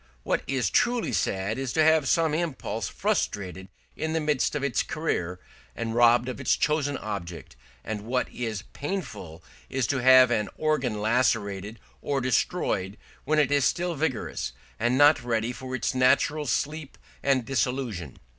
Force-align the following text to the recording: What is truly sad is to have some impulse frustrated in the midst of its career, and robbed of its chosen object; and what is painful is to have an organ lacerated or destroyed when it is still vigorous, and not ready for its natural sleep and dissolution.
What 0.23 0.41
is 0.47 0.71
truly 0.71 1.11
sad 1.13 1.59
is 1.59 1.73
to 1.73 1.83
have 1.83 2.07
some 2.07 2.33
impulse 2.33 2.87
frustrated 2.89 3.69
in 3.95 4.13
the 4.13 4.19
midst 4.19 4.55
of 4.55 4.63
its 4.63 4.81
career, 4.81 5.39
and 5.75 5.93
robbed 5.93 6.27
of 6.27 6.39
its 6.41 6.57
chosen 6.57 6.97
object; 6.97 7.55
and 7.83 8.01
what 8.01 8.27
is 8.31 8.63
painful 8.73 9.43
is 9.69 9.85
to 9.85 9.99
have 10.01 10.31
an 10.31 10.49
organ 10.57 10.99
lacerated 10.99 11.79
or 12.01 12.19
destroyed 12.19 12.97
when 13.25 13.37
it 13.37 13.51
is 13.51 13.63
still 13.63 13.93
vigorous, 13.93 14.53
and 14.79 14.97
not 14.97 15.23
ready 15.23 15.51
for 15.53 15.75
its 15.75 15.93
natural 15.93 16.47
sleep 16.47 16.97
and 17.21 17.45
dissolution. 17.45 18.17